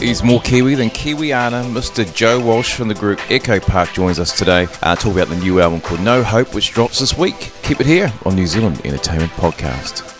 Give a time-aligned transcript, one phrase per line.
[0.00, 1.64] He's more Kiwi than Kiwiana.
[1.72, 2.12] Mr.
[2.14, 4.68] Joe Walsh from the group Echo Park joins us today.
[4.82, 7.52] Uh, talk about the new album called No Hope, which drops this week.
[7.62, 10.14] Keep it here on New Zealand Entertainment Podcast.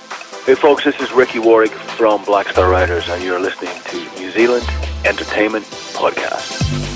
[0.45, 4.31] Hey folks, this is Ricky Warwick from Black Star Riders, and you're listening to New
[4.31, 4.67] Zealand
[5.05, 5.65] Entertainment
[5.95, 6.88] Podcast.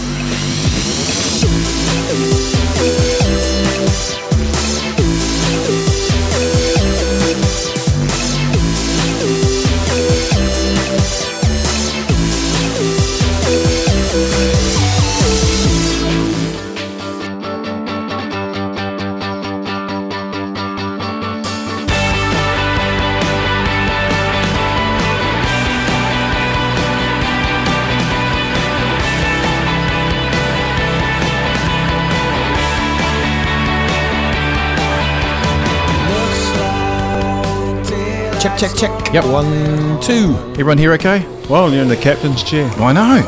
[38.43, 39.15] Check, check, check.
[39.15, 39.25] Yep.
[39.27, 40.35] One, two.
[40.59, 41.25] Everyone here okay?
[41.49, 42.69] Well, you're in the captain's chair.
[42.79, 43.23] I know.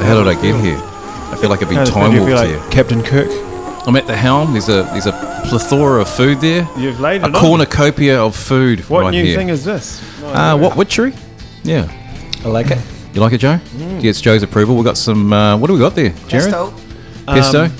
[0.00, 0.78] How did I get here?
[0.80, 2.62] I feel like I've been How time warped like here.
[2.70, 3.28] Captain Kirk.
[3.88, 4.52] I'm at the helm.
[4.52, 6.68] There's a there's a plethora of food there.
[6.78, 7.40] You've laid A it on.
[7.40, 9.36] cornucopia of food What right new here.
[9.36, 10.00] thing is this?
[10.22, 11.14] uh, what witchery?
[11.64, 11.90] Yeah.
[12.44, 12.78] I like it.
[13.12, 13.58] You like it, Joe?
[14.00, 14.76] Gets Joe's approval.
[14.76, 15.32] We've got some.
[15.32, 16.52] Uh, what do we got there, Jared?
[16.52, 16.74] Pesto.
[17.26, 17.64] Pesto.
[17.64, 17.72] Um,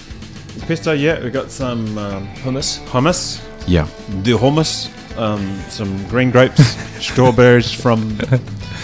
[0.67, 1.23] Pesto, yeah.
[1.23, 2.81] We've got some um, Hummus.
[2.87, 3.41] hummus.
[3.69, 3.87] yeah.
[4.23, 4.91] The hummus.
[5.17, 6.65] Um, some green grapes,
[7.05, 8.19] strawberries from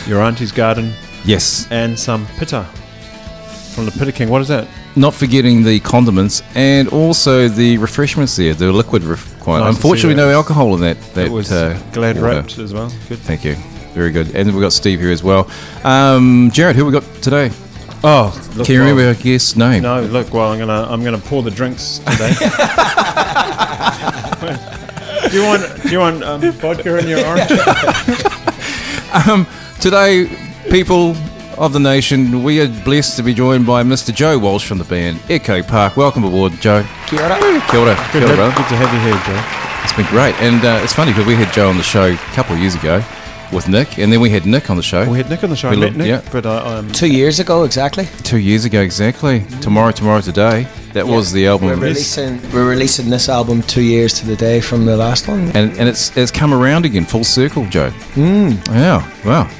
[0.06, 0.92] your auntie's garden,
[1.24, 1.66] Yes.
[1.70, 2.64] and some pitta
[3.74, 4.28] from the Pitta King.
[4.28, 4.66] What is that?
[4.96, 8.54] Not forgetting the condiments and also the refreshments there.
[8.54, 9.02] The liquid.
[9.04, 9.60] Ref- quite.
[9.60, 10.22] Nice to see Unfortunately, that.
[10.22, 11.00] no alcohol in that.
[11.14, 12.36] That it was uh, glad water.
[12.36, 12.88] wrapped as well.
[13.08, 13.18] Good.
[13.18, 13.54] Thank you.
[13.94, 14.34] Very good.
[14.34, 15.50] And we've got Steve here as well.
[15.84, 17.50] Um, Jared, who we got today?
[18.04, 19.82] Oh, look, Can you remember our guest's name?
[19.82, 20.32] No, look.
[20.32, 22.34] Well, I'm gonna I'm gonna pour the drinks today.
[25.30, 27.48] do you want do you want um, vodka in your orange?
[29.80, 30.28] Today,
[30.70, 31.14] people
[31.58, 34.12] of the nation, we are blessed to be joined by Mr.
[34.14, 35.96] Joe Walsh from the band Echo Park.
[35.96, 36.84] Welcome aboard, Joe.
[37.06, 37.38] Kia ora.
[37.38, 37.54] Kia ora.
[37.62, 38.52] Good, Kia ora, to- brother.
[38.56, 39.40] good to have you here, Joe.
[39.84, 40.34] It's been great.
[40.40, 42.74] And uh, it's funny because we had Joe on the show a couple of years
[42.74, 43.02] ago
[43.52, 45.56] with Nick, and then we had Nick on the show We had Nick on the
[45.56, 45.70] show.
[45.70, 46.22] We met Nick, yeah.
[46.32, 48.08] but I, um, Two years ago, exactly.
[48.22, 49.44] two years ago exactly.
[49.60, 50.66] Tomorrow, tomorrow, today.
[50.92, 51.68] That was the album.
[51.68, 52.40] We're releasing.
[52.52, 55.48] We're releasing this album two years to the day from the last one.
[55.54, 57.90] And, and it's it's come around again, full circle, Joe.
[58.14, 58.66] Mm.
[58.68, 59.50] Yeah, wow.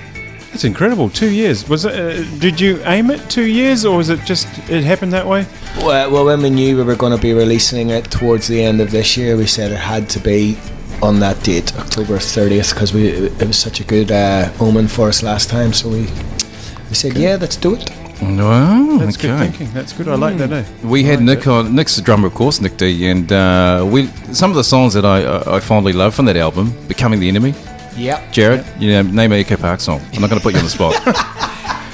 [0.50, 1.10] That's incredible.
[1.10, 1.68] Two years.
[1.68, 1.92] Was it?
[1.92, 5.44] Uh, did you aim it two years, or was it just it happened that way?
[5.76, 8.80] Well, well, when we knew we were going to be releasing it towards the end
[8.80, 10.56] of this year, we said it had to be
[11.02, 15.08] on that date, October 30th, because we it was such a good uh, omen for
[15.08, 15.72] us last time.
[15.72, 16.06] So we
[16.88, 17.90] we said, yeah, let's do it.
[18.22, 19.70] Wow, That's good thinking.
[19.74, 20.08] That's good.
[20.08, 20.50] I like that.
[20.50, 20.64] Eh?
[20.82, 21.50] We had like Nick that.
[21.50, 21.74] on.
[21.74, 25.04] Nick's the drummer, of course, Nick D, and uh, we some of the songs that
[25.04, 27.54] I I I fondly love from that album, "Becoming the Enemy."
[27.96, 28.32] Yep.
[28.32, 30.00] Jared, you know, name an Echo Park song.
[30.12, 30.94] I'm not going to put you on the spot.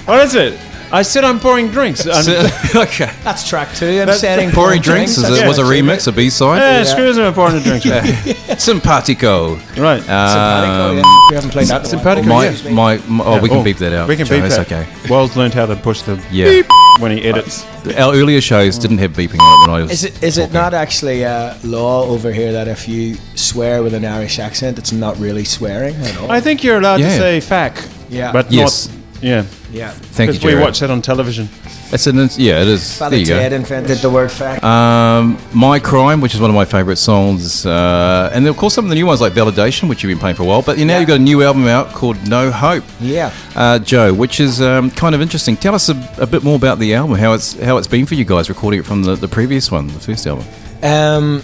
[0.04, 0.58] What is it?
[0.92, 2.06] I said I'm pouring drinks.
[2.06, 2.46] I'm,
[2.82, 3.10] okay.
[3.24, 3.86] That's track two.
[3.86, 6.58] I'm That's- setting Pouring drinks is it was a remix, a B side.
[6.58, 6.92] yeah, side.
[6.92, 7.24] screws me.
[7.24, 7.82] I'm pouring a drink.
[8.58, 9.54] Simpatico.
[9.78, 10.02] right.
[10.02, 11.02] Simpatico, Um, yeah.
[11.30, 11.92] We haven't played that.
[11.92, 12.22] in a while.
[12.22, 12.70] Simpatico, my, yeah.
[12.70, 14.08] my, my- oh, we can Oh, beep that out.
[14.08, 14.66] We can Joe, beep that's that.
[14.70, 15.08] okay.
[15.08, 16.48] Wells learned how to push the Yeah.
[16.50, 16.66] beep
[17.00, 17.64] when he edits.
[17.96, 19.90] Our earlier shows didn't have beeping on it when I was.
[19.92, 23.94] Is it is it not actually uh, law over here that if you swear with
[23.94, 26.30] an Irish accent, it's not really swearing at all?
[26.30, 27.08] I think you're allowed Yeah.
[27.08, 28.30] to say "fac," yeah.
[28.32, 28.88] but Yes.
[28.88, 28.96] not.
[29.22, 29.90] Yeah, yeah.
[29.92, 30.64] Thank you, because we Jared.
[30.64, 31.48] watch that on television.
[31.92, 32.98] It's an, yeah, it is.
[32.98, 33.38] Father there you go.
[33.38, 34.64] Ted invented the word fact.
[34.64, 38.84] Um, My Crime, which is one of my favourite songs, uh, and of course some
[38.84, 40.60] of the new ones like Validation, which you've been playing for a while.
[40.62, 40.98] But you now Yeah.
[41.00, 43.30] you've got a new album out called No Hope, yeah.
[43.54, 45.56] uh, Joe, which is um, kind of interesting.
[45.56, 48.16] Tell us a, a bit more about the album, how it's how it's been for
[48.16, 50.44] you guys recording it from the, the previous one, the first album.
[50.82, 51.42] Um,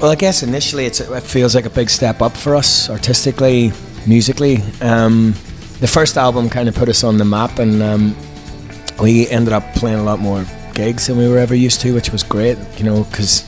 [0.00, 3.72] well, I guess initially it's, it feels like a big step up for us artistically,
[4.08, 4.58] musically.
[4.80, 5.34] Um,
[5.80, 8.16] the first album kind of put us on the map, and um,
[9.00, 10.44] we ended up playing a lot more
[10.74, 12.58] gigs than we were ever used to, which was great.
[12.78, 13.42] You know, because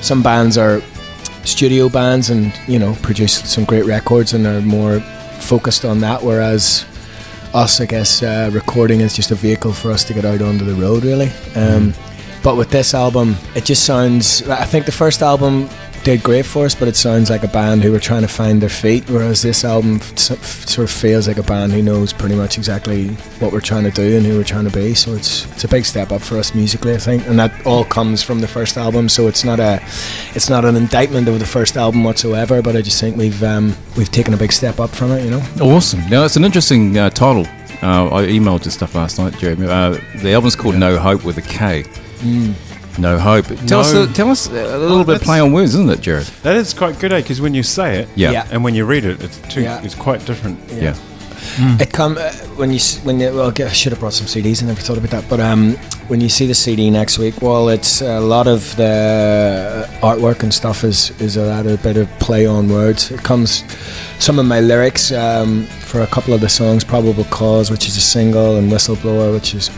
[0.00, 0.82] some bands are
[1.44, 5.00] studio bands and you know produce some great records and are more
[5.40, 6.86] focused on that, whereas
[7.54, 10.64] us, I guess, uh, recording is just a vehicle for us to get out onto
[10.64, 11.30] the road, really.
[11.54, 11.92] Um,
[12.42, 14.48] but with this album, it just sounds.
[14.48, 15.68] I think the first album
[16.04, 18.60] did great for us, but it sounds like a band who were trying to find
[18.60, 22.58] their feet, whereas this album sort of feels like a band who knows pretty much
[22.58, 23.08] exactly
[23.38, 24.94] what we're trying to do and who we're trying to be.
[24.94, 27.84] So it's it's a big step up for us musically, I think, and that all
[27.84, 29.08] comes from the first album.
[29.08, 29.80] So it's not a
[30.34, 33.76] it's not an indictment of the first album whatsoever, but I just think we've um,
[33.96, 35.42] we've taken a big step up from it, you know.
[35.60, 36.00] Awesome.
[36.08, 37.46] Now it's an interesting uh, title.
[37.82, 39.66] Uh, I emailed you stuff last night, Jeremy.
[39.66, 41.84] Uh, the album's called No Hope with a K.
[42.98, 43.46] No hope.
[43.66, 46.26] Tell us, a, tell us a little bit that's- play on words, isn't it, Jared?
[46.42, 47.20] That is quite good, eh?
[47.22, 48.32] Because when you say it, Yeah.
[48.32, 48.46] Yeah.
[48.50, 49.80] and when you read it, it's too, Yeah.
[49.82, 50.58] it's quite different.
[50.70, 50.94] Yeah.
[51.80, 54.60] it come uh, when you when you, well, I should have brought some CDs.
[54.60, 55.24] And I never thought about that.
[55.28, 55.74] But um,
[56.06, 60.52] when you see the CD next week, well, it's a lot of the artwork and
[60.54, 63.10] stuff is is a, lot, of bit of play on words.
[63.10, 63.64] It comes
[64.20, 67.96] some of my lyrics um, for a couple of the songs, "Probable Cause," which is
[67.96, 69.68] a single, and "Whistleblower," which is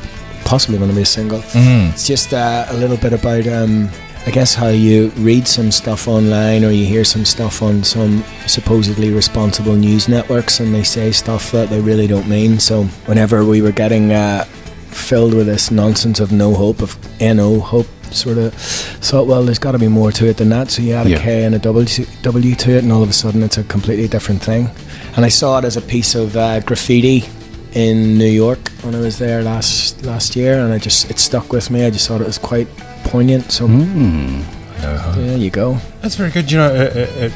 [0.44, 1.42] possibly going to be a single.
[1.54, 3.88] It's just uh, a little bit about, um,
[4.26, 8.22] I guess, how you read some stuff online or you hear some stuff on some
[8.46, 12.58] supposedly responsible news networks and they say stuff that they really don't mean.
[12.58, 14.44] So, whenever we were getting uh,
[14.90, 19.58] filled with this nonsense of no hope, of NO hope, sort of thought, well, there's
[19.58, 20.70] got to be more to it than that.
[20.70, 21.18] So, you add Yeah.
[21.18, 23.64] a K and a W to, to it, and all of a sudden it's a
[23.64, 24.70] completely different thing.
[25.16, 27.24] And I saw it as a piece of uh, graffiti
[27.74, 31.52] in New York when I was there last last year, and I just it stuck
[31.52, 31.84] with me.
[31.84, 32.68] I just thought it was quite
[33.04, 33.50] poignant.
[33.52, 35.78] So there you go.
[36.00, 36.50] That's very good.
[36.50, 37.30] You know, uh, uh, uh,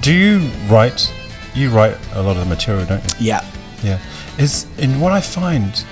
[0.00, 0.38] do you
[0.68, 1.12] write?
[1.54, 3.26] You write a lot of the material, don't you?
[3.26, 3.44] Yeah,
[3.82, 3.98] Yeah.
[4.38, 5.84] Is and what I find,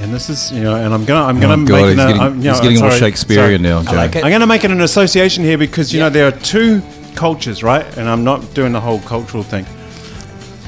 [0.00, 1.96] and this is you know, and I'm gonna I'm gonna Oh, make it he's a-
[2.06, 3.82] getting, I'm- you he's getting I'm all sorry, Shakespearean sorry.
[3.84, 3.96] now, Joe.
[3.96, 4.24] like it.
[4.24, 6.06] I'm going to make it an association here because you Yeah.
[6.06, 6.82] know there are two
[7.14, 7.86] cultures, right?
[7.96, 9.64] And I'm not doing the whole cultural thing.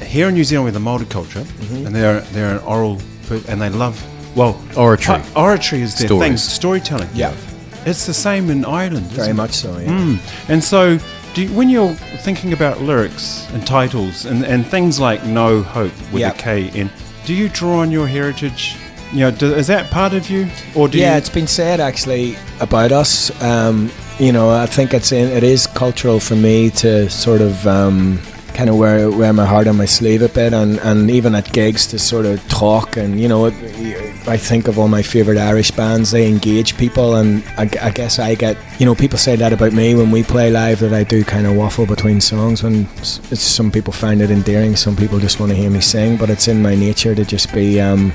[0.09, 1.85] Here in New Zealand, we're the Maori culture, Mm-hmm.
[1.85, 2.97] and they're they're an oral,
[3.47, 3.95] and they love
[4.35, 5.19] well Oratory.
[5.19, 6.27] pi- Oratory is their Stories.
[6.27, 7.09] thing, storytelling.
[7.13, 7.33] Yeah.
[7.85, 9.05] it's the same in Ireland.
[9.07, 9.77] very much so.
[9.77, 9.89] Yeah.
[9.89, 10.49] Mm.
[10.49, 10.97] And so,
[11.33, 11.93] do you, when you're
[12.25, 16.31] thinking about lyrics and titles and, and things like No Hope with Yeah.
[16.31, 16.89] a K in,
[17.25, 18.75] do you draw on your heritage?
[19.13, 21.17] You know, do, is that part of you, or do yeah, you?
[21.19, 23.31] it's been said actually about us.
[23.41, 23.89] Um,
[24.19, 28.19] you know, I think it's in, it is cultural for me to sort of um,
[28.59, 31.53] kind of wear wear my heart on my sleeve a bit, and, and even at
[31.53, 32.97] gigs to sort of talk.
[32.97, 37.41] And you know, I think of all my favorite Irish bands; they engage people, and
[37.57, 40.79] I guess I get you know people say that about me when we play live
[40.81, 42.61] that I do kind of waffle between songs.
[42.61, 46.29] When some people find it endearing, some people just want to hear me sing, but
[46.29, 47.79] it's in my nature to just be.
[47.79, 48.11] Um,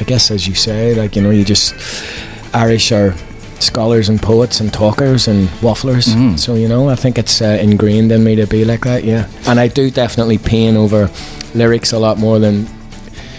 [0.00, 1.72] I guess as you say, like you know, you just
[2.52, 3.14] Irish are
[3.60, 6.08] scholars and poets and talkers and wafflers.
[6.14, 6.38] Mm.
[6.38, 9.04] So you know, I think it's uh, ingrained in me to be like that.
[9.04, 11.10] Yeah, and I do definitely pain over
[11.54, 12.66] lyrics a lot more than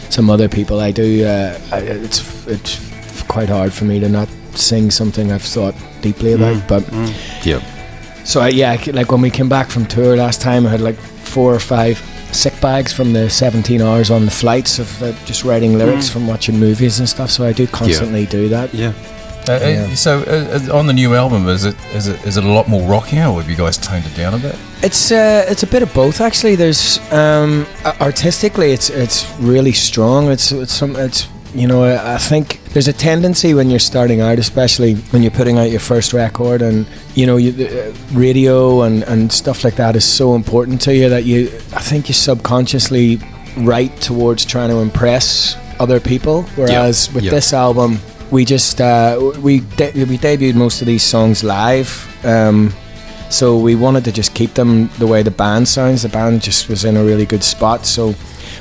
[0.10, 0.80] some other people.
[0.80, 1.26] I do.
[1.26, 6.34] Uh, I, it's it's quite hard for me to not sing something I've thought deeply
[6.34, 6.68] about.
[6.68, 6.84] But
[7.46, 7.62] Yeah.
[8.24, 10.96] so I, yeah, like when we came back from tour last time, I had like
[10.98, 11.98] four or five
[12.32, 16.28] sick bags from the 17 hours on the flights of uh, just writing lyrics from
[16.28, 17.30] watching movies and stuff.
[17.32, 18.74] So I do constantly do that.
[18.74, 18.94] yeah.
[19.50, 19.96] Uh, uh, Yeah.
[19.96, 22.68] So uh, uh, on the new album, is it is it is it a lot
[22.68, 24.56] more rockier, or have you guys toned it down a bit?
[24.84, 26.56] It's uh, it's a bit of both actually.
[26.56, 27.66] There's um,
[28.00, 30.32] artistically, it's it's really strong.
[30.32, 34.22] It's it's some it's you know I, I think there's a tendency when you're starting
[34.22, 36.86] out, especially when you're putting out your first record, and
[37.16, 41.10] you know you, uh, radio and and stuff like that is so important to you
[41.10, 43.20] that you I think you subconsciously
[43.58, 46.44] write towards trying to impress other people.
[46.56, 47.32] Whereas with yeah.
[47.32, 48.00] this album,
[48.32, 51.90] we just uh, we de- we debuted most of these songs live.
[52.26, 52.74] Um,
[53.30, 56.02] so we wanted to just keep them the way the band sounds.
[56.02, 57.86] The band just was in a really good spot.
[57.86, 58.16] So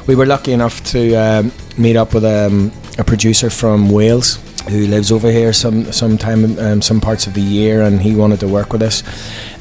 [0.07, 4.39] we were lucky enough to um, meet up with um, a producer from Wales
[4.69, 8.15] who lives over here some sometime in um, some parts of the year, and he
[8.15, 9.03] wanted to work with us.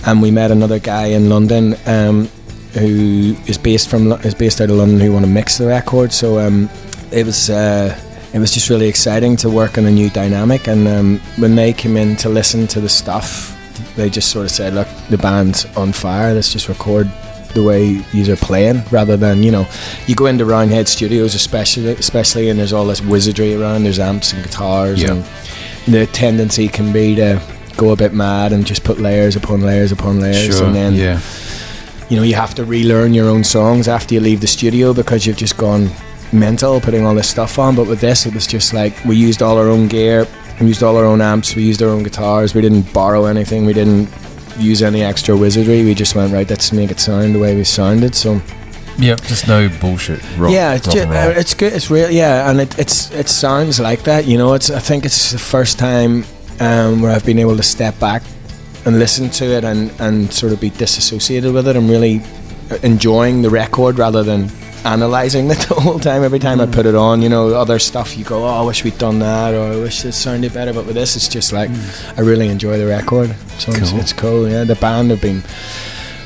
[0.06, 2.28] And we met another guy in London um,
[2.74, 6.14] who is based from is based out of London who want to mix the record.
[6.14, 6.70] So um,
[7.12, 7.50] it was.
[7.50, 7.98] Uh,
[8.38, 11.74] it was just really exciting to work on a new dynamic, and um, when they
[11.74, 13.54] came in to listen to the stuff,
[13.96, 16.34] they just sort of said, "Look, the band's on fire.
[16.36, 17.12] Let's just record
[17.56, 19.66] the way you are playing, rather than you know,
[20.06, 23.84] you go into Roundhead Studios, especially, especially, and there's all this wizardry around.
[23.84, 25.14] There's amps and guitars, Yeah.
[25.14, 25.26] and
[25.88, 27.42] the tendency can be to
[27.76, 30.66] go a bit mad and just put layers upon layers upon layers, Sure.
[30.68, 31.20] and then yeah.
[32.10, 35.26] you know you have to relearn your own songs after you leave the studio because
[35.26, 35.90] you've just gone
[36.34, 39.42] mental putting all this stuff on but with this it was just like we used
[39.42, 40.28] all our own gear
[40.60, 43.66] we used all our own amps we used our own guitars we didn't borrow anything
[43.66, 44.10] we didn't
[44.58, 47.64] use any extra wizardry we just went right let's make it sound the way we
[47.64, 48.42] sounded so
[49.00, 50.20] Yeah, just no bullshit.
[50.38, 51.38] Rock, yeah it's just, roll.
[51.38, 54.70] it's good it's real yeah and it, it's it sounds like that you know it's
[54.72, 56.26] I think it's the first time
[56.60, 58.24] um, where I've been able to step back
[58.86, 62.24] and listen to it and, and sort of be disassociated with it I'm really
[62.82, 64.50] enjoying the record rather than
[64.88, 68.18] analyzing it the whole time every time I put it on you know other stuff
[68.18, 70.86] you go oh I wish we'd done that or I wish this sounded better but
[70.86, 71.70] with this it's just like
[72.18, 74.00] I really enjoy the record so it's, Cool.
[74.00, 75.44] it's cool yeah the band have been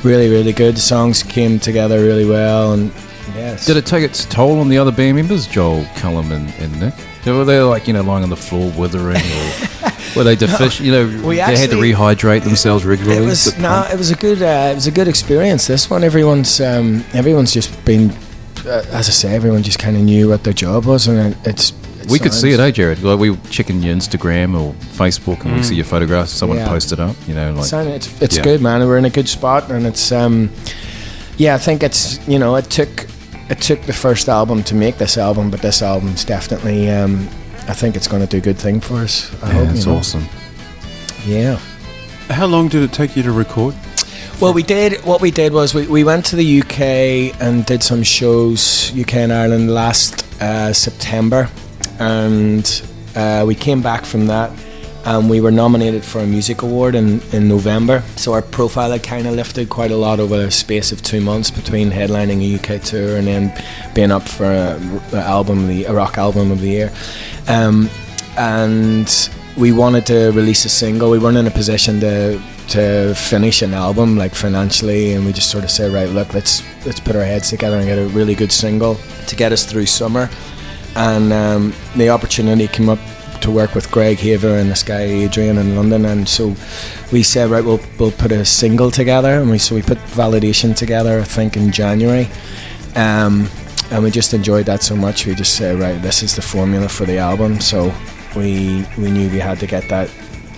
[0.03, 2.91] really really good the songs came together really well and
[3.36, 6.80] it's- Did it take its toll on the other band members, Joel, Callum, and, and
[6.82, 6.94] Nick?
[7.25, 10.86] Were they like you know lying on the floor withering, or were they deficient?
[10.86, 13.24] You know, they had to rehydrate themselves regularly.
[13.24, 13.94] It was no, pump?
[13.94, 15.68] it was a good, uh, it was a good experience.
[15.68, 18.12] This one, everyone's, um, everyone's just been
[18.65, 21.38] uh, as I say, everyone just kind of knew what their job was, and it,
[21.48, 21.72] it's.
[22.01, 23.01] it We could see it, eh, Jared?
[23.03, 26.32] Like we were checking your Instagram or Facebook, and we see your photographs.
[26.32, 26.68] Someone Yeah.
[26.68, 28.44] posted up, you know, like Sound- it's it's Yeah.
[28.44, 28.86] good, man.
[28.88, 30.50] We're in a good spot, and it's um,
[31.38, 31.56] yeah.
[31.56, 33.08] I think it's you know it took
[33.50, 37.27] it took the first album to make this album, but this album's definitely um,
[37.68, 39.30] I think it's going to do a good thing for us.
[39.44, 39.98] I yeah, hope, it's you know.
[40.00, 40.25] awesome.
[41.25, 41.60] Yeah.
[42.30, 43.75] How long did it take you to record?
[44.41, 45.05] Well, we did.
[45.05, 49.17] What we did was we, we went to the UK and did some shows UK
[49.17, 51.48] and Ireland last uh, September,
[52.00, 52.65] and
[53.15, 54.50] uh, we came back from that,
[55.05, 58.01] and we were nominated for a music award in, in November.
[58.15, 61.21] So our profile had kind of lifted quite a lot over the space of two
[61.21, 64.81] months between headlining a UK tour and then being up for a,
[65.13, 66.91] a album, the a rock album of the year,
[67.48, 67.88] um,
[68.39, 71.12] and we wanted to release a single.
[71.12, 72.41] We weren't in a position to
[72.72, 76.63] to finish an album like financially, and we just sort of said, right, look, let's
[76.86, 78.96] let's put our heads together and get a really good single
[79.28, 80.30] to get us through summer.
[80.96, 83.00] And um, the opportunity came up
[83.42, 86.56] to work with Greg Haver and this guy Adrian in London, and so
[87.12, 90.75] we said, right, we'll we'll put a single together, and we so we put Validation
[90.75, 92.30] together, I think in January.
[92.96, 93.50] Um,
[93.92, 95.25] and we just enjoyed that so much.
[95.25, 97.60] We just said, right, this is the formula for the album.
[97.60, 97.94] So
[98.36, 100.10] we we knew we had to get that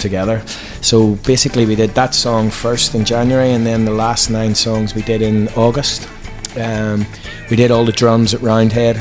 [0.03, 0.43] together.
[0.81, 4.93] So basically, we did that song first in January, and then the last nine songs
[4.93, 6.07] we did in August.
[6.55, 7.07] Um,
[7.49, 8.97] we did all the drums at Roundhead,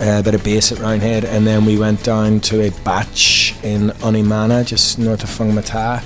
[0.00, 3.90] a bit of bass at Roundhead, and then we went down to a batch in
[4.04, 6.02] Onemana, just north of Whangamata,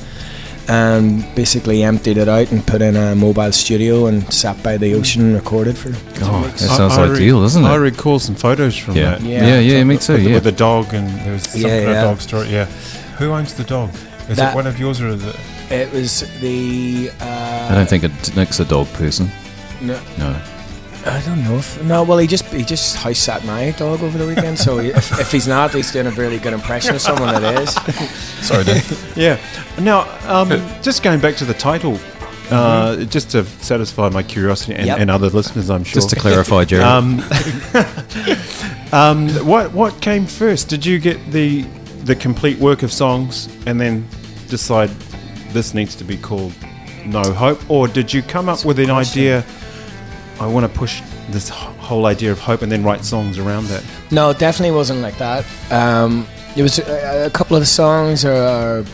[0.70, 4.94] and basically emptied it out and put in a mobile studio and sat by the
[4.94, 5.88] ocean and recorded for.
[6.14, 6.60] two God, weeks.
[6.60, 7.68] that sounds I- I re- ideal, doesn't it?
[7.68, 9.10] I recall some photos from Yeah.
[9.12, 9.22] that.
[9.22, 9.84] yeah, yeah, Yeah.
[9.84, 10.12] me too.
[10.14, 12.02] with, the- Yeah, with the dog and there was some Yeah, kind yeah.
[12.04, 12.48] of dog story.
[12.50, 12.66] Yeah,
[13.18, 13.90] who owns the dog?
[14.28, 15.36] Is That- it one of yours or is it?
[15.70, 17.10] It was the.
[17.20, 19.30] Uh, I don't think it, Nick's a dog person.
[19.80, 20.34] No, No,
[21.06, 22.02] I don't know if no.
[22.02, 24.58] Well, he just he just house sat my dog over the weekend.
[24.58, 27.62] So he, if, if he's not, he's doing a really good impression of someone that
[27.62, 27.74] is.
[28.46, 29.12] sorry, Dave.
[29.16, 29.38] Yeah.
[29.80, 30.48] Now, um,
[30.82, 31.98] just going back to the title,
[32.50, 34.98] uh, just to satisfy my curiosity and, Yep.
[35.00, 36.00] and other listeners, I'm sure.
[36.00, 36.82] Just to clarify, Jerry.
[36.82, 37.22] Um,
[38.92, 40.68] um, what what came first?
[40.68, 41.64] Did you get the
[42.04, 44.06] the complete work of songs and then
[44.48, 44.90] decide
[45.52, 46.52] this needs to be called
[47.04, 49.44] No Hope, or did you come up with an idea?
[50.40, 53.84] I want to push this whole idea of hope and then write songs around that.
[54.10, 55.44] No, it definitely wasn't like that.
[55.70, 56.26] Um,
[56.56, 58.84] it was a, a couple of the songs are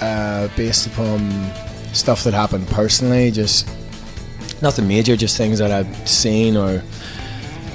[0.00, 1.30] uh, based upon
[1.92, 3.68] stuff that happened personally, just
[4.62, 6.82] nothing major, just things that I've seen or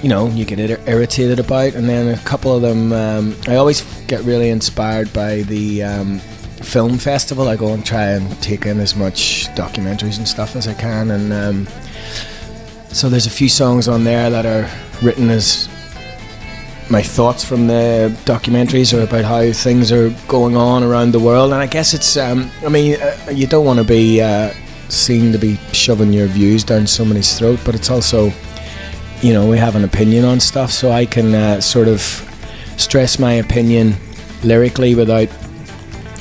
[0.02, 1.76] you know you get ir- irritated about.
[1.76, 6.20] And then a couple of them, um, I always get really inspired by the um,
[6.20, 7.48] film festival.
[7.48, 11.12] I go and try and take in as much documentaries and stuff as I can,
[11.12, 11.68] and um,
[12.90, 14.70] so there's a few songs on there that are
[15.02, 15.70] written as
[16.90, 21.54] my thoughts from the documentaries are about how things are going on around the world,
[21.54, 22.18] and I guess it's.
[22.18, 24.52] Um, I mean, uh, you don't want to be uh,
[24.90, 28.32] seen to be shoving your views down somebody's throat, but it's also,
[29.22, 32.26] you know, we have an opinion on stuff, so I can uh, sort of
[32.80, 33.96] stress my opinion
[34.44, 35.28] lyrically without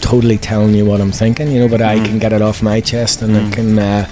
[0.00, 1.68] totally telling you what I'm thinking, you know.
[1.68, 3.78] But I can get it off my chest, and I can.
[3.78, 4.08] Uh,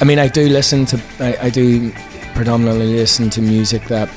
[0.00, 1.00] I mean, I do listen to.
[1.20, 1.92] I, I do
[2.34, 4.08] predominantly listen to music that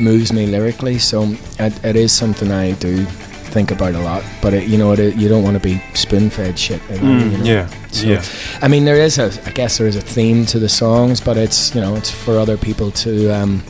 [0.00, 1.24] moves me lyrically, so
[1.58, 3.04] it, it is something I do
[3.52, 4.24] think about a lot.
[4.40, 6.80] But it, you know, it, you don't want to be spoon-fed shit.
[6.90, 7.44] know, you know.
[7.44, 8.24] Yeah, So, yeah.
[8.62, 9.30] I mean, there is a.
[9.46, 12.38] I guess there is a theme to the songs, but it's you know, it's for
[12.38, 13.62] other people to um,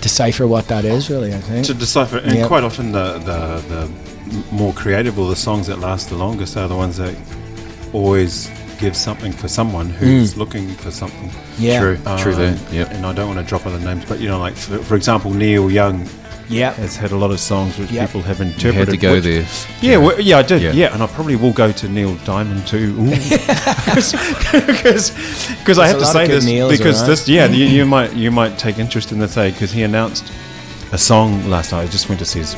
[0.00, 1.10] decipher what that is.
[1.10, 1.66] Really, I think.
[1.66, 2.46] to decipher, and Yeah.
[2.46, 3.90] quite often the, the the
[4.52, 7.14] more creative or the songs that last the longest are the ones that
[7.92, 10.38] always give something for someone who's hmm.
[10.40, 11.30] looking for something.
[11.58, 11.80] yeah.
[11.80, 12.68] True, true that.
[12.68, 12.90] Um, yep.
[12.90, 15.32] And I don't want to drop other names, but you know, like for, for example,
[15.32, 16.06] Neil Young
[16.48, 16.72] Yeah.
[16.72, 18.06] has had a lot of songs which Yep.
[18.08, 18.74] people have You interpreted.
[18.78, 19.46] had to go which- there.
[19.82, 20.62] Yeah, well, yeah, I did.
[20.62, 20.72] Yeah.
[20.72, 20.94] Yeah.
[20.94, 24.12] and I probably will go to Neil Diamond too, because
[25.58, 27.10] because I There's have to say this Neils because around.
[27.10, 30.32] this yeah you, you might you might take interest in this say because he announced
[30.92, 31.82] a song last night.
[31.82, 32.54] I just went to see his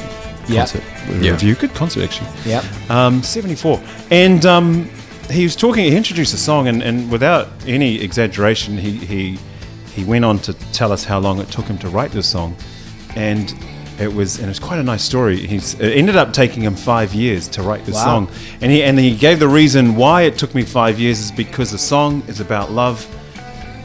[0.47, 0.83] concert
[1.21, 1.33] Yeah.
[1.33, 1.55] review.
[1.57, 2.29] Good concert actually.
[2.47, 2.63] Yeah.
[2.89, 3.81] Um, 74.
[4.11, 4.89] And um,
[5.31, 9.39] he was talking, he introduced a song, and, and without any exaggeration, he, he,
[9.95, 12.57] he went on to tell us how long it took him to write this song.
[13.17, 13.53] And
[14.01, 15.37] it was, and it's quite a nice story.
[15.47, 18.27] He's, it ended up taking him five years to write this Wow.
[18.27, 18.31] song.
[18.61, 21.71] And he, and he gave the reason why it took me five years is because
[21.71, 23.07] the song is about love.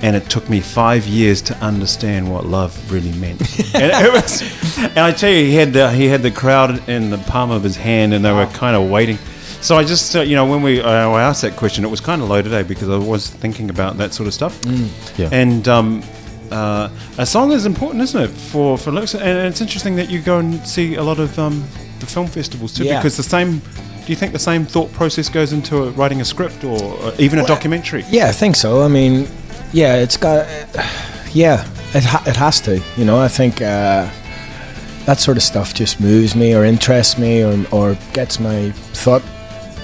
[0.02, 3.40] And it took me five years to understand what love really meant.
[3.74, 4.42] and it was,
[4.80, 7.64] and I tell you, he had the he had the crowd in the palm of
[7.64, 9.18] his hand, and they were kind of waiting.
[9.62, 12.02] So I just, uh, you know, when we uh, I asked that question, it was
[12.02, 14.60] kind of low today because I was thinking about that sort of stuff.
[15.18, 15.30] Yeah.
[15.32, 16.04] And um,
[16.52, 19.16] uh, a song is important, isn't it, for for lyrics?
[19.16, 21.64] And it's interesting that you go and see a lot of um,
[22.00, 23.00] the film festivals too, Yeah.
[23.00, 23.62] because the same.
[24.06, 26.78] Do you think the same thought process goes into writing a script or
[27.18, 28.04] even a Well, documentary?
[28.12, 28.84] Yeah, I think so.
[28.84, 29.28] I mean,
[29.74, 30.46] yeah, it's got,
[31.34, 32.80] yeah, it ha- it has to.
[32.98, 34.08] You know, I think uh,
[35.08, 39.24] that sort of stuff just moves me or interests me or or gets my thought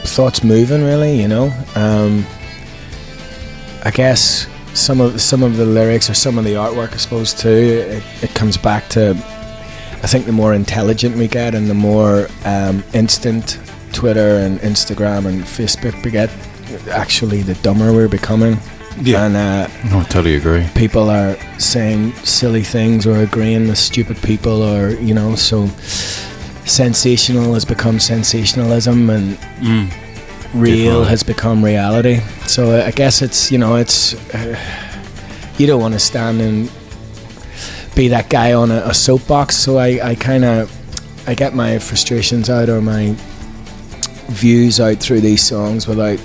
[0.06, 0.84] thoughts moving.
[0.84, 1.51] Really, you know.
[1.75, 2.24] Um,
[3.84, 7.33] I guess some of some of the lyrics or some of the artwork, I suppose
[7.33, 7.49] too.
[7.49, 12.27] It, it comes back to, I think, the more intelligent we get and the more
[12.45, 13.59] um, instant
[13.93, 16.29] Twitter and Instagram and Facebook we get,
[16.89, 18.57] actually, the dumber we're becoming.
[19.01, 19.25] Yeah.
[19.25, 20.67] And uh, I totally agree.
[20.75, 25.67] people are saying silly things or agreeing with stupid people or you know so
[26.65, 29.37] sensational has become sensationalism and
[30.53, 32.20] real has become reality.
[32.48, 34.58] So i guess it's you know it's uh,
[35.58, 36.72] you don't want to stand and
[37.96, 39.55] be that guy on a, a soapbox.
[39.58, 40.70] So i, I kind of
[41.27, 43.15] i get my frustrations out or my
[44.29, 46.20] views out through these songs without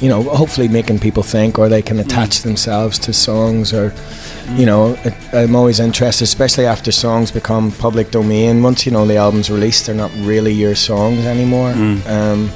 [0.00, 3.94] you know, hopefully making people think or they can attach themselves to songs or,
[4.50, 8.62] you know, it, I'm always interested, especially after songs become public domain.
[8.62, 11.70] Once, you know, the album's released, they're not really your songs anymore.
[12.06, 12.50] Um,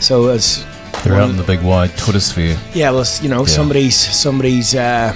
[0.00, 0.64] so as,
[1.04, 2.56] They're out in the big wide Twitter sphere.
[2.74, 3.46] yeah, well, you know, Yeah.
[3.46, 5.14] somebody's, somebody's, uh,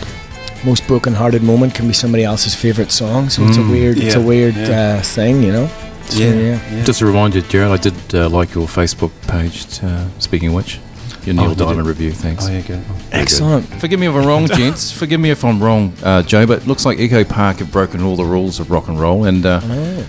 [0.64, 3.30] most broken-hearted moment can be somebody else's favorite song.
[3.30, 4.96] So it's a weird, it's a weird yeah.
[4.98, 5.68] uh, thing, you know.
[6.06, 6.84] So, yeah.
[6.84, 9.82] Just a reminder, Gerald, I did uh, like your Facebook page.
[9.82, 10.78] Uh, speaking of which,
[11.24, 11.64] your Neil you did?
[11.64, 12.10] Diamond review.
[12.12, 12.46] Thanks.
[12.46, 12.82] Oh, yeah, good.
[13.12, 13.64] Excellent.
[13.80, 14.90] Forgive me if I'm wrong, gents.
[14.90, 18.02] Forgive me if I'm wrong, uh, Joe, but it looks like Echo Park have broken
[18.02, 19.60] all the rules of rock and roll, and uh,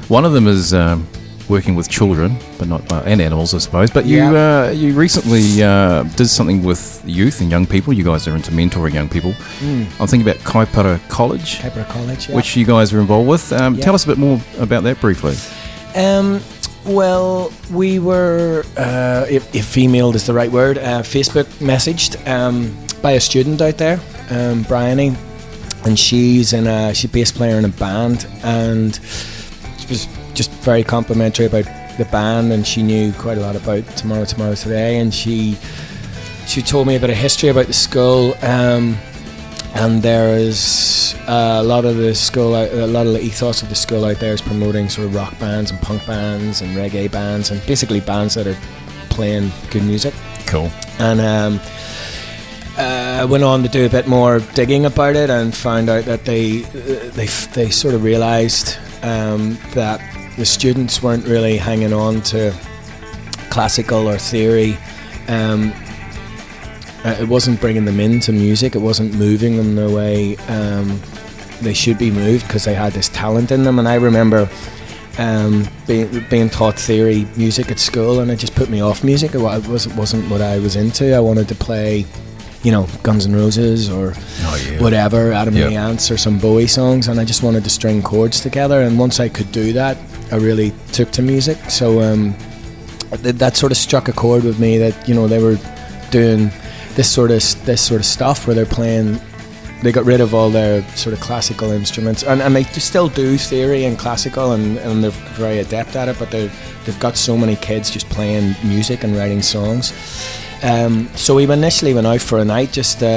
[0.07, 1.07] one of them is um,
[1.51, 3.89] working with children, but not uh, and animals, I suppose.
[3.91, 4.67] But you Yeah.
[4.67, 7.93] uh, you recently uh, did something with youth and young people.
[7.93, 9.33] You guys are into mentoring young people.
[9.99, 12.35] I'm thinking about Kaipara College, Kaipara College, yeah.
[12.37, 13.51] which you guys are involved with.
[13.53, 13.83] Um, Yeah.
[13.85, 15.35] Tell us a bit more about that briefly.
[15.95, 16.39] Um,
[16.85, 22.73] well, we were, uh, if, if female is the right word, uh, Facebook messaged um,
[23.01, 23.99] by a student out there,
[24.31, 25.13] um, Bryony,
[25.85, 28.95] and she's in a she's a bass player in a band, and
[29.79, 30.07] she was
[30.41, 31.65] just very complimentary about
[31.99, 35.55] the band, and she knew quite a lot about Tomorrow, Tomorrow, Today, and she
[36.47, 38.33] she told me a bit of history about the school.
[38.41, 38.97] Um,
[39.75, 43.61] and there is uh, a lot of the school, out- a lot of the ethos
[43.61, 46.75] of the school out there is promoting sort of rock bands and punk bands and
[46.75, 48.57] reggae bands and basically bands that are
[49.09, 50.13] playing good music.
[50.47, 50.69] Cool.
[50.99, 51.59] And um,
[52.77, 56.25] uh, went on to do a bit more digging about it and found out that
[56.25, 60.01] they uh, they they sort of realised um, that
[60.37, 62.53] the students weren't really hanging on to
[63.49, 64.77] classical or theory.
[65.27, 65.73] Um,
[67.03, 68.75] uh, it wasn't bringing them into music.
[68.75, 70.99] It wasn't moving them the way um,
[71.61, 73.79] they should be moved because they had this talent in them.
[73.79, 74.49] And I remember
[75.17, 79.33] um, being, being taught theory music at school, and it just put me off music.
[79.35, 81.15] It wa- it wasn't what I was into.
[81.15, 82.05] I wanted to play,
[82.63, 84.81] you know, Guns N' Roses or Oh, yeah.
[84.81, 85.63] whatever, Adam Yep.
[85.67, 88.81] and the Ants or some Bowie songs, and I just wanted to string chords together.
[88.81, 89.97] And once I could do that,
[90.31, 91.57] I really took to music.
[91.69, 92.35] So um,
[93.23, 95.57] th- that sort of struck a chord with me that you know they were
[96.11, 96.51] doing
[96.95, 99.19] this sort of this sort of stuff where they're playing.
[99.81, 103.37] They got rid of all their sort of classical instruments, and, and they still do
[103.37, 106.19] theory and classical, and, and they're very adept at it.
[106.19, 106.51] But they
[106.85, 109.91] they've got so many kids just playing music and writing songs.
[110.63, 113.07] Um, so we initially went out for a night just to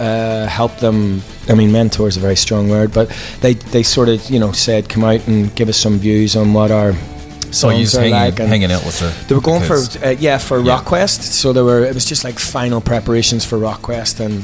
[0.00, 1.20] uh, help them.
[1.50, 3.10] I mean, mentor is a very strong word, but
[3.42, 6.54] they, they sort of you know said come out and give us some views on
[6.54, 6.92] what our
[7.52, 8.40] So you're songs just are hanging, like.
[8.40, 9.12] and- hanging out with the.
[9.28, 9.66] they were going the
[9.98, 10.78] for uh, yeah for Yeah.
[10.78, 11.20] RockQuest.
[11.20, 14.42] So there were it was just like final preparations for RockQuest, and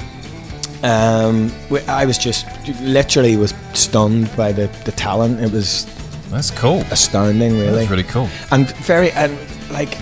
[0.83, 1.51] um,
[1.89, 2.47] I was just
[2.81, 5.41] literally was stunned by the, the talent.
[5.41, 5.87] It was
[6.31, 6.81] That's cool.
[6.91, 8.29] astounding, really, That's really cool.
[8.51, 9.37] and very and
[9.71, 9.97] like.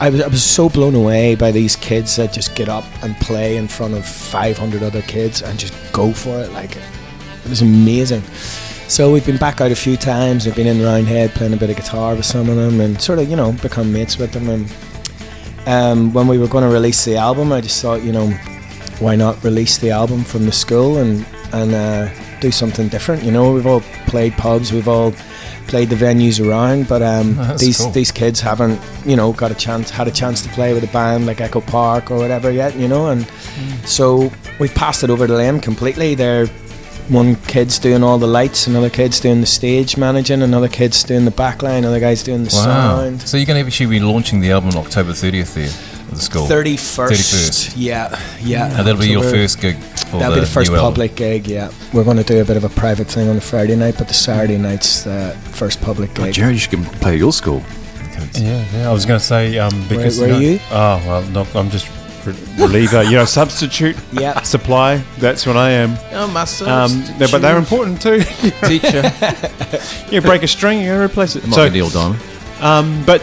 [0.00, 3.16] I was, I was so blown away by these kids that just get up and
[3.16, 6.52] play in front of 500 other kids and just go for it.
[6.52, 8.22] Like it was amazing.
[8.86, 10.46] So we've been back out a few times.
[10.46, 13.18] We've been in Roundhead playing a bit of guitar with some of them, and sort
[13.18, 14.48] of you know become mates with them.
[14.48, 14.72] And
[15.66, 18.28] um, when we were going to release the album, I just thought you know
[19.02, 22.08] why not release the album from the school and and uh,
[22.40, 23.22] do something different.
[23.22, 25.12] You know, we've all played pubs, we've all
[25.68, 27.90] played the venues around, but um, Oh, these cool.
[27.90, 30.92] these kids haven't you know got a chance had a chance to play with a
[30.92, 32.74] band like Echo Park or whatever yet.
[32.76, 33.86] You know, and Mm.
[33.86, 36.14] so we've passed it over to them completely.
[36.14, 36.46] They're
[37.08, 41.24] one kid's doing all the lights, another kid's doing the stage managing, another kid's doing
[41.26, 42.64] the backline, another guy's doing the Wow.
[42.64, 43.22] sound.
[43.22, 45.68] So you're going to actually be launching the album on October 30th there
[46.14, 46.46] the school.
[46.46, 47.72] Thirty first, 31st.
[47.76, 48.66] yeah, yeah.
[48.78, 49.76] And that'll be So your first gig.
[49.76, 50.92] for That'll be the first new album.
[50.92, 51.46] public gig.
[51.48, 53.96] Yeah, we're going to do a bit of a private thing on the Friday night,
[53.98, 56.34] but the Saturday night's the first public Oh, gig.
[56.34, 57.62] Jared, you should play your school.
[58.34, 58.88] Yeah, yeah.
[58.88, 60.58] I was going to say um, because were no- you?
[60.70, 61.88] Oh well, no, I'm just
[62.56, 63.02] reliever.
[63.10, 63.96] you know, substitute.
[64.12, 64.40] Yeah.
[64.42, 64.98] Supply.
[65.18, 65.96] That's what I am.
[66.12, 66.70] Oh, myself.
[66.70, 68.20] Um, they- but they're important too.
[68.68, 69.02] teacher.
[70.10, 71.44] you break a string, you got to replace it.
[71.46, 72.20] Might So, be Neil Diamond.
[72.60, 73.20] um, but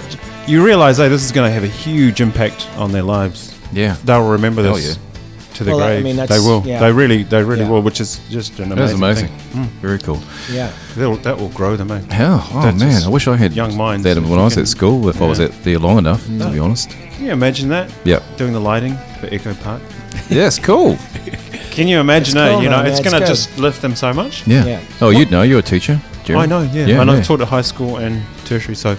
[0.47, 3.56] you realise, hey, this is going to have a huge impact on their lives.
[3.71, 3.95] Yeah.
[4.04, 5.54] They'll remember Hell this yeah.
[5.56, 6.04] to the Well, I grave.
[6.04, 6.63] mean, they will.
[6.65, 6.80] yeah.
[6.80, 7.69] They really, they really Yeah.
[7.69, 7.82] will.
[7.82, 9.30] Which is just an That was amazing.
[9.54, 9.71] amazing.
[9.82, 10.19] Very cool.
[10.52, 11.04] Yeah, Thing.
[11.04, 11.91] That'll- That will grow them.
[11.91, 12.02] eh?
[12.10, 14.63] Hell, oh That's man, I wish I had young minds, that when I was can-
[14.63, 15.08] at school.
[15.10, 16.49] If I was at there long enough, to No.
[16.49, 16.89] be honest.
[17.15, 17.91] Can you imagine that?
[18.04, 18.19] Yeah.
[18.38, 19.82] Doing the lighting for Echo Park.
[20.30, 20.97] Yes, cool.
[21.71, 22.36] Can you imagine?
[22.38, 22.88] It's eh, cool, you know, man.
[22.88, 24.45] it's it's going to just lift them so much.
[24.47, 24.65] Yeah.
[24.65, 24.80] Yeah.
[25.02, 25.43] Oh, you'd know.
[25.43, 26.02] You're a teacher.
[26.25, 26.39] Jerry.
[26.39, 26.86] I know, yeah.
[26.88, 27.17] Yeah, and yeah.
[27.17, 28.97] I've taught at high school and tertiary, so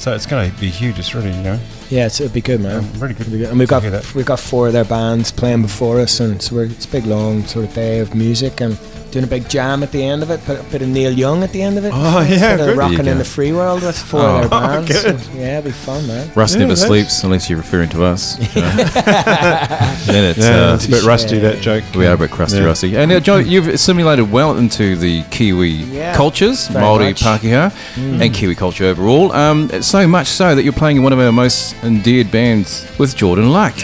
[0.00, 0.98] so it's going to be huge.
[0.98, 1.60] It's really, you know,
[1.90, 2.88] yeah, it's, it'd be good, man.
[2.98, 3.26] really good.
[3.30, 3.48] Be good.
[3.50, 3.82] And we've got
[4.14, 7.04] we've got four of their bands playing before us, and so we're, it's a big
[7.06, 8.78] long sort of day of music and
[9.10, 10.38] doing a big jam at the end of it.
[10.44, 11.90] Put a bit of Neil Young at the end of it.
[11.92, 12.68] Oh, yeah, bit good.
[12.70, 14.36] of rocking in the free world with four Oh.
[14.36, 14.86] of their bands.
[15.02, 15.18] good.
[15.20, 16.30] So, yeah, it'd be fun, man.
[16.36, 18.38] Russ Yeah, never that's- sleeps unless you're referring to us.
[18.54, 18.68] you know.
[18.74, 21.82] then it's Yeah, uh, it's a bit rusty that joke.
[21.96, 22.64] we are a bit crusty, Yeah.
[22.66, 22.96] rusty.
[22.96, 27.20] And uh, Joe, you've assimilated well into the Kiwi Yeah, cultures, very Maori, much.
[27.22, 27.38] Mm.
[27.38, 29.32] Pākehā, and Kiwi culture overall.
[29.32, 33.16] Um, so much so that you're playing in one of our most endeared bands with
[33.16, 33.74] Jordan Luck.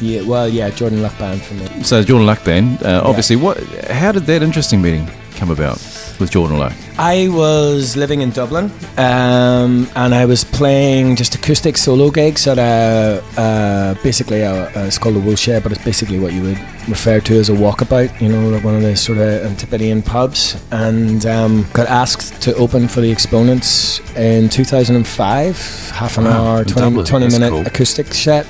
[0.00, 1.84] Yeah, well, yeah, Jordan Luck band for me.
[1.84, 3.36] So Jordan Luck band, uh, obviously.
[3.36, 3.58] What?
[3.88, 5.76] How did that interesting meeting come about
[6.18, 6.74] with Jordan Luck?
[6.98, 12.58] I was living in Dublin, um, and I was playing just acoustic solo gigs at
[12.58, 16.58] a, uh, basically a, a, it's called a woolshed, but it's basically what you would
[16.88, 18.20] refer to as a walkabout.
[18.20, 22.54] You know, like one of the sort of Antipodean pubs, and um, got asked to
[22.56, 27.66] open for the Exponents in 2005, half an Wow, hour, 20, 20 minute cool.
[27.66, 28.46] acoustic set,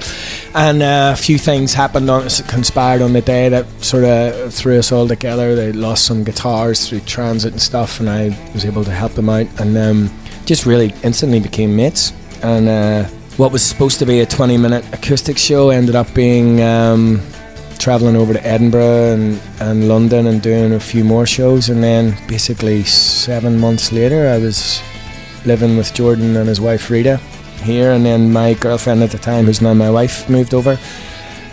[0.55, 4.79] and uh, a few things happened on conspired on the day that sort of threw
[4.79, 5.55] us all together.
[5.55, 9.29] They lost some guitars through transit and stuff, and I was able to help him
[9.29, 10.11] out, and um,
[10.45, 12.13] just really instantly became mates.
[12.43, 13.05] And uh,
[13.37, 17.21] what was supposed to be a 20 minute acoustic show ended up being um,
[17.79, 22.17] traveling over to Edinburgh and, and London and doing a few more shows, and then
[22.29, 24.83] basically seven months later, I was
[25.45, 27.17] living with Jordan and his wife Rita
[27.63, 30.79] here, and then my girlfriend at the time, who's now my wife, moved over,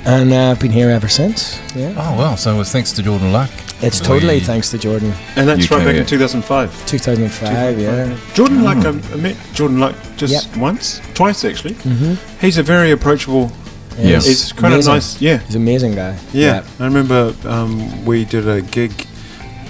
[0.06, 1.60] and uh, I've been here ever since.
[1.76, 3.50] Yeah, Oh well, so it was thanks to Jordan Luck.
[3.82, 5.14] It's totally We- thanks to Jordan.
[5.36, 6.02] And that's You right back here.
[6.02, 6.86] in 2005.
[6.86, 8.16] 2005, yeah.
[8.34, 11.74] Jordan Luck, I I met Jordan Luck just once, twice actually.
[11.76, 12.14] Mm-hmm.
[12.42, 13.52] He's a very approachable.
[13.98, 14.20] Yeah.
[14.22, 15.22] He's kind of nice.
[15.22, 16.16] Yeah, He's an amazing guy.
[16.34, 16.64] yeah.
[16.80, 18.92] I remember um, we did a gig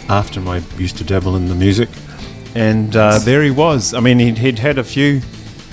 [0.07, 1.89] after I used to dabble in the music,
[2.55, 3.93] and uh, there he was.
[3.93, 5.21] I mean, he'd, he'd had a few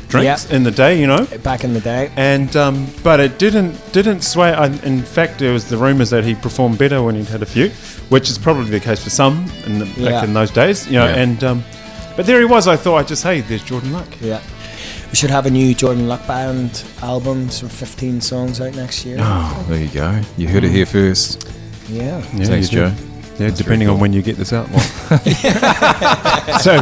[0.09, 0.57] drinks Yeah.
[0.57, 1.27] in the day, you know.
[1.43, 2.11] Back in the day.
[2.17, 4.53] And um, but it didn't didn't sway.
[4.53, 7.47] I, in fact, there was the rumours that he performed better when he'd had a
[7.47, 7.71] few,
[8.09, 11.07] which is probably the case for some in the, back in those days, you know.
[11.07, 11.17] Yeah.
[11.23, 11.65] And um,
[12.17, 12.67] but there he was.
[12.69, 14.09] I thought I just hey, there's Jordan Luck.
[14.21, 14.41] Yeah.
[15.11, 19.19] We should have a new Jordan Luck Band album, some 15 songs out next year.
[19.21, 20.21] Oh, there you go.
[20.37, 21.49] You heard it here first.
[21.89, 22.21] Yeah.
[22.23, 22.91] Thanks, you do.
[22.91, 22.97] Joe.
[23.39, 24.69] Yeah, That's depending very on when you get this out.
[24.71, 24.81] Well.
[26.61, 26.73] so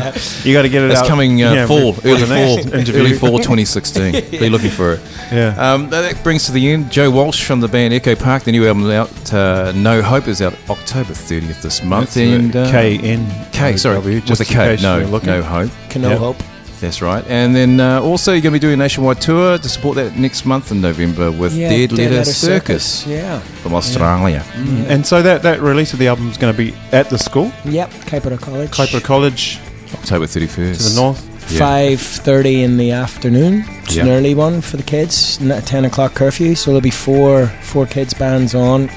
[0.45, 0.90] you got to get it out.
[0.93, 1.09] It's out.
[1.09, 4.12] coming uh, yeah, fall, with early the next fall, early fall 2016.
[4.31, 5.01] Be looking for it.
[5.33, 5.55] Yeah.
[5.59, 6.93] Um, that brings to the end.
[6.93, 8.45] Joe Walsh from the band Echo Park.
[8.45, 12.17] The new album out, uh, No Hope, is out October 30th this month.
[12.17, 15.71] and uh, K N K, sorry, W, with just a in No, you're no hope.
[15.90, 16.19] Can no Yep.
[16.19, 16.37] hope.
[16.85, 17.25] That's right.
[17.29, 20.16] And then uh, also you're going to be doing a nationwide tour to support that
[20.16, 23.40] next month in November with Yeah, Dead, Letter, Letter Circus, Yeah.
[23.62, 24.44] from Australia.
[24.88, 27.51] And so that, that release of the album is going to be at the school,
[27.64, 27.90] Yep.
[28.11, 28.70] Kaipara College.
[28.70, 29.59] Kaipara College
[29.94, 30.77] October 31st.
[30.77, 31.31] to the north.
[31.53, 31.61] Yeah.
[31.61, 33.64] 5.30 in the afternoon.
[33.85, 35.37] It's an early one for the kids.
[35.38, 36.55] 10 o'clock curfew.
[36.55, 38.88] So there'll be four four kids bands on.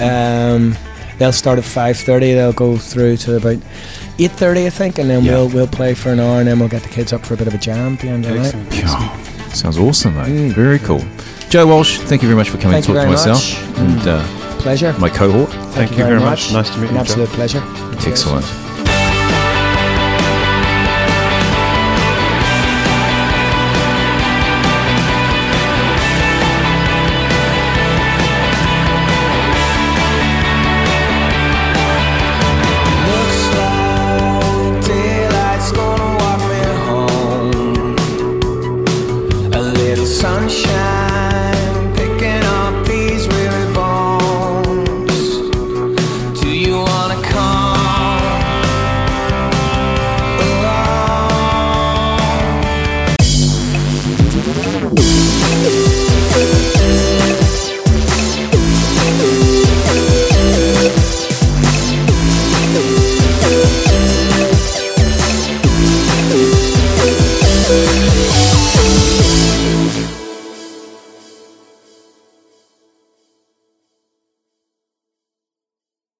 [0.00, 0.76] Um,
[1.18, 2.20] they'll start at 5.30.
[2.34, 3.58] They'll go through to about
[4.18, 4.98] 8.30, I think.
[4.98, 5.32] And then Yeah.
[5.32, 6.38] we'll we'll play for an hour.
[6.40, 8.08] And then we'll get the kids up for a bit of a jam at the
[8.08, 8.54] end of the night.
[8.72, 9.56] Excellent.
[9.56, 10.52] Sounds awesome, mate.
[10.52, 11.04] Very cool.
[11.48, 13.78] Joe Walsh, thank you very much for coming Thank to you talk to myself much.
[13.78, 14.22] and uh,
[14.58, 14.92] Pleasure.
[14.98, 15.50] my cohort.
[15.72, 16.52] Thank, you very much.
[16.52, 16.96] Nice to meet An you.
[16.96, 17.00] Joe.
[17.00, 17.62] absolute pleasure.
[18.00, 18.06] Cheers.
[18.06, 18.67] Excellent.